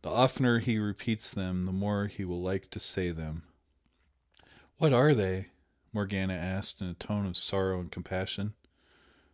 [0.00, 3.42] the oftener he repeats them the more he will like to say them."
[4.78, 5.50] "What are they?"
[5.92, 8.54] Morgana asked in a tone of sorrow and compassion.